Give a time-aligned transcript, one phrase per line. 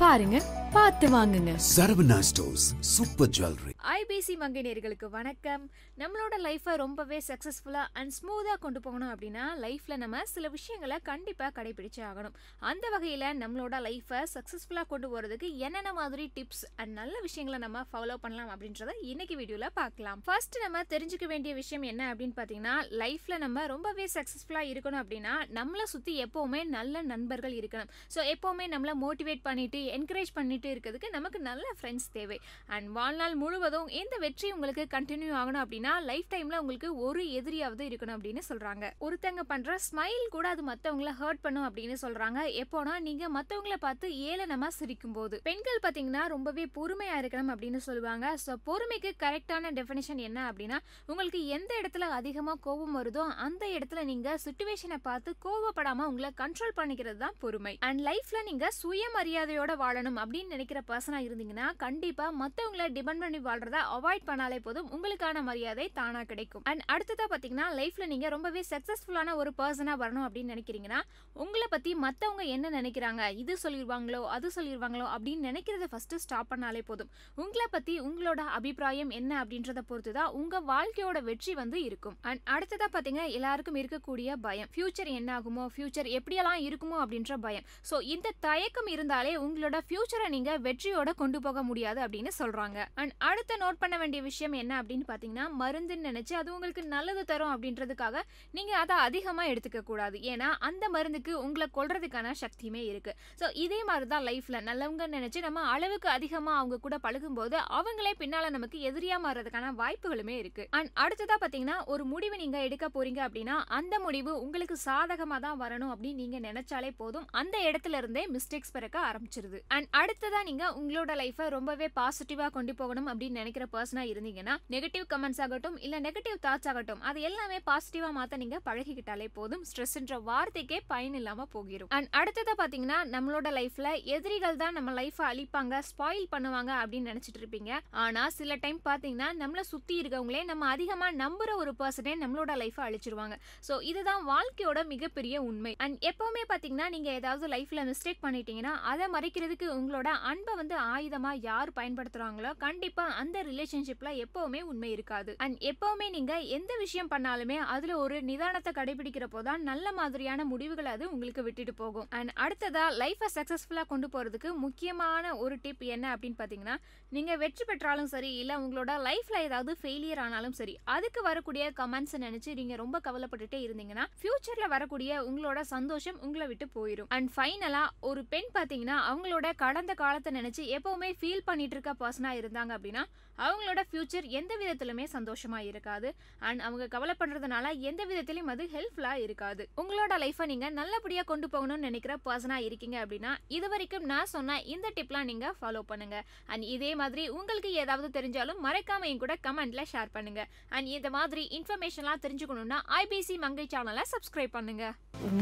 [0.00, 0.38] பாருங்க
[0.74, 1.52] பார்த்து வாங்குங்க.
[1.74, 2.64] Saravana stores
[2.94, 5.62] super jewellery IBC மங்கைநேர்களுக்கு வணக்கம்.
[6.02, 12.02] நம்மளோட லைஃப்பை ரொம்பவே சக்ஸஸ்ஃபுல்லாக அண்ட் ஸ்மூத்தாக கொண்டு போகணும் அப்படின்னா லைஃப்பில் நம்ம சில விஷயங்களை கண்டிப்பாக கடைபிடிச்சே
[12.08, 12.34] ஆகணும்.
[12.70, 18.16] அந்த வகையில் நம்மளோட லைஃப்பை சக்ஸஸ்ஃபுல்லாக கொண்டு போகிறதுக்கு என்னென்ன மாதிரி டிப்ஸ் அண்ட் நல்ல விஷயங்களை நம்ம ஃபாலோ
[18.24, 20.20] பண்ணலாம் அப்படின்றத இன்னைக்கு வீடியோவில் பார்க்கலாம்.
[20.28, 25.88] ஃபர்ஸ்ட் நம்ம தெரிஞ்சுக்க வேண்டிய விஷயம் என்ன அப்படின்னு பார்த்தீங்கன்னா லைஃப்பில் நம்ம ரொம்பவே சக்ஸஸ்ஃபுல்லாக இருக்கணும் அப்படின்னா நம்மளை
[25.94, 27.92] சுற்றி எப்போவுமே நல்ல நண்பர்கள் இருக்கணும்.
[28.16, 32.38] ஸோ எப்போவுமே நம்மளை மோட்டிவேட் பண்ணிட்டு என்கரேஜ் பண்ணிட்டு இருக்கிறதுக்கு நமக்கு நல்ல ஃப்ரெண்ட்ஸ் தேவை.
[32.74, 38.16] அண்ட் வாழ்நாள் முழுவதும் எந்த வெற்றி உங்களுக்கு கண்டினியூ ஆகணும் அப்படின்னா லைஃப் டைம்ல உங்களுக்கு ஒரு எதிரியாவது இருக்கணும்
[38.18, 38.84] அப்படின்னு சொல்றாங்க.
[39.06, 42.40] ஒருத்தங்க பண்ற ஸ்மைல் கூட அது மத்தவங்கள ஹர்ட் பண்ணும் அப்படின்னு சொல்றாங்க.
[42.62, 48.26] எப்போனா நீங்க மற்றவங்கள பார்த்து ஏளனமா சிரிக்கும் போது பெண்கள் பாத்தீங்கன்னா ரொம்பவே பொறுமையா இருக்கணும் அப்படின்னு சொல்லுவாங்க.
[48.44, 54.38] ஸோ பொறுமைக்கு கரெக்டான டெஃபினேஷன் என்ன அப்படின்னா உங்களுக்கு எந்த இடத்துல அதிகமா கோபம் வருதோ அந்த இடத்துல நீங்க
[54.44, 57.74] சுச்சுவேஷனை பார்த்து கோவப்படாம உங்களை கண்ட்ரோல் பண்ணிக்கிறது தான் பொறுமை.
[57.88, 64.26] அண்ட் லைஃப்ல நீங்க சுயமரியாதையோட வாழணும் அப்படின்னு நினைக்கிற பர்சனா இருந்தீங்கன்னா கண்டிப்பா மத்தவங்கள டிபெண்ட் பண்ணி வாழ்றத அவாய்ட்
[64.30, 64.88] பண்ணாலே போதும்.
[64.96, 66.64] உங்களுக்கான மரியாதை தானாக கிடைக்கும்.
[66.70, 71.00] அண்ட் அடுத்ததா பாத்தீங்கன்னா லைஃப்ல நீங்க ரொம்பவே சக்சஸ்ஃபுல்லான ஒரு பர்சனா வரணும் அப்படின்னு நினைக்கிறீங்கன்னா
[71.44, 73.22] உங்களை பத்தி மத்தவங்க என்ன நினைக்கிறாங்க?
[73.42, 77.10] இது சொல்லிடுவாங்களோ அது சொல்லிடுவாங்களோ அப்படின்னு நினைக்கிறத ஃபர்ஸ்ட் ஸ்டாப் பண்ணாலே போதும்.
[77.44, 82.16] உங்களை பத்தி உங்களோட அபிப்பிராயம் என்ன அப்படின்றத பொறுத்து தான் உங்க வாழ்க்கையோட வெற்றி வந்து இருக்கும்.
[82.28, 84.70] அண்ட் அடுத்ததா பார்த்தீங்கன்னா எல்லாருக்கும் இருக்கக்கூடிய பயம்.
[84.74, 87.66] ஃபியூச்சர் என்ன ஆகுமோ ஃபியூச்சர் எப்படியெல்லாம் இருக்குமோ அப்படின்ற பயம்.
[87.90, 92.78] ஸோ இந்த தயக்கம் இருந்தாலே உங்களோட ஃபியூச்சரை நீங்க வெற்றியோட கொண்டு போக முடியாது அப்படின்னு சொல்றாங்க.
[93.00, 97.52] அண்ட் அடுத்த நோட் பண்ண வேண்டிய விஷயம் என்ன அப்படின்னு பாத்தீங்கன்னா மருந்துன்னு நினைச்சு அது உங்களுக்கு நல்லது தரும்
[97.54, 98.22] அப்படின்றதுக்காக
[98.56, 100.18] நீங்க அதை அதிகமா எடுத்துக்க கூடாது.
[100.32, 103.14] ஏன்னா அந்த மருந்துக்கு உங்களை கொள்றதுக்கான சக்தியுமே இருக்கு.
[103.40, 108.50] ஸோ இதே மாதிரி தான் லைஃப்ல நல்லவங்க நினைச்சு நம்ம அளவுக்கு அதிகமா அவங்க கூட பழகும்போது அவங்களே பின்னால
[108.56, 110.66] நமக்கு எதிரியா மாறதுக்கான வாய்ப்புகளுமே இருக்கு.
[110.78, 115.92] அண்ட் அடுத்ததா பாத்தீங்கன்னா ஒரு முடிவு நீங்க எடுக்க போறீங்க அப்படின்னா அந்த முடிவு உங்களுக்கு சாதகமா தான் வரணும்
[115.94, 117.28] அப்படின்னு நீங்க நினைச்சாலே போதும்.
[117.42, 119.55] அந்த இடத்துல இருந்தே மிஸ்டேக்ஸ் பிறக்க ஆரம்பிச்சிருது.
[119.56, 119.74] போகுது.
[119.74, 125.42] அண்ட் அடுத்ததா நீங்க உங்களோட லைஃபை ரொம்பவே பாசிட்டிவா கொண்டு போகணும் அப்படின்னு நினைக்கிற பர்சனா இருந்தீங்கன்னா நெகட்டிவ் கமெண்ட்ஸ்
[125.44, 129.62] ஆகட்டும் இல்ல நெகட்டிவ் தாட்ஸ் ஆகட்டும் அது எல்லாமே பாசிட்டிவா மாத்த நீங்க பழகிக்கிட்டாலே போதும்.
[129.70, 131.90] ஸ்ட்ரெஸ்ன்ற வார்த்தைக்கே பயன் இல்லாம போகிரும்.
[131.96, 137.72] அண்ட் அடுத்ததா பாத்தீங்கன்னா நம்மளோட லைஃப்ல எதிரிகள் தான் நம்ம லைஃபை அழிப்பாங்க ஸ்பாயில் பண்ணுவாங்க அப்படின்னு நினைச்சிட்டு இருப்பீங்க.
[138.04, 143.34] ஆனா சில டைம் பாத்தீங்கன்னா நம்மள சுத்தி இருக்கவங்களே நம்ம அதிகமா நம்புற ஒரு பர்சனே நம்மளோட லைஃபை அழிச்சிருவாங்க.
[143.68, 145.72] ஸோ இதுதான் வாழ்க்கையோட மிகப்பெரிய உண்மை.
[145.84, 151.42] அண்ட் எப்பவுமே பாத்தீங்கன்னா நீங்க ஏதாவது லைஃப்ல மிஸ்டேக் பண்ணிட்டீங்கன்னா அதை மறைக்கிற செய்கிறதுக்கு உங்களோட அன்பை வந்து ஆயுதமாக
[151.48, 155.32] யார் பயன்படுத்துகிறாங்களோ கண்டிப்பாக அந்த ரிலேஷன்ஷிப்பில் எப்போவுமே உண்மை இருக்காது.
[155.44, 161.04] அண்ட் எப்போவுமே நீங்கள் எந்த விஷயம் பண்ணாலுமே அதில் ஒரு நிதானத்தை கடைபிடிக்கிறப்போ தான் நல்ல மாதிரியான முடிவுகள் அது
[161.14, 162.08] உங்களுக்கு விட்டுட்டு போகும்.
[162.18, 166.76] அண்ட் அடுத்ததாக லைஃபை சக்ஸஸ்ஃபுல்லாக கொண்டு போகிறதுக்கு முக்கியமான ஒரு டிப் என்ன அப்படின்னு பார்த்தீங்கன்னா
[167.12, 172.52] நீங்கள் வெற்றி பெற்றாலும் சரி இல்லை உங்களோட லைஃப்பில் ஏதாவது ஃபெயிலியர் ஆனாலும் சரி அதுக்கு வரக்கூடிய கமெண்ட்ஸ் நினச்சி
[172.60, 178.52] நீங்கள் ரொம்ப கவலைப்பட்டுட்டே இருந்தீங்கன்னா ஃப்யூச்சரில் வரக்கூடிய உங்களோட சந்தோஷம் உங்களை விட்டு போயிடும் அண்ட் ஃபைனலாக ஒரு பெண்
[178.54, 183.04] பார்த்தீங்கன்னா அவங்களோட கடந்த காலத்தை நினைச்சு எப்பவுமே ஃபீல் பண்ணிட்டு இருக்க பர்சனா இருந்தாங்க அப்படின்னா
[183.46, 186.08] அவங்களோட ஃபியூச்சர் எந்த விதத்திலுமே சந்தோஷமா இருக்காது.
[186.48, 189.62] அண்ட் அவங்க கவலை பண்றதுனால எந்த விதத்திலையும் அது ஹெல்ப்ஃபுல்லா இருக்காது.
[189.82, 194.92] உங்களோட லைஃபை நீங்க நல்லபடியா கொண்டு போகணும்னு நினைக்கிற பர்சனா இருக்கீங்க அப்படின்னா இது வரைக்கும் நான் சொன்ன இந்த
[194.98, 196.16] டிப்லாம் நீங்க ஃபாலோ பண்ணுங்க.
[196.52, 200.44] அண்ட் இதே மாதிரி உங்களுக்கு ஏதாவது தெரிஞ்சாலும் மறக்காம என் கூட கமெண்ட்ல ஷேர் பண்ணுங்க.
[200.76, 204.86] அண்ட் இந்த மாதிரி இன்ஃபர்மேஷன்லாம் தெரிஞ்சுக்கணும்னா ஐபிசி மங்கை சேனலை சப்ஸ்கிரைப் பண்ணுங்க.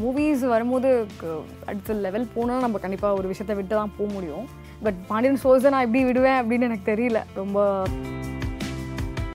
[0.01, 0.89] மூவிஸ் வரும்போது
[1.69, 4.45] அடுத்த லெவல் போனால் நம்ம கண்டிப்பாக ஒரு விஷயத்தை விட்டு தான் போக முடியும்.
[4.85, 7.19] பட் பாண்டியன் சோர்ஸை நான் எப்படி விடுவேன் அப்படின்னு எனக்கு தெரியல.
[7.41, 7.59] ரொம்ப